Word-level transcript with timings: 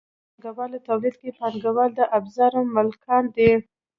په 0.03 0.07
پانګوالي 0.55 0.79
تولید 0.87 1.15
کې 1.21 1.29
پانګوال 1.39 1.89
د 1.95 2.01
ابزارو 2.17 2.59
مالکان 2.75 3.23
دي. 3.35 3.51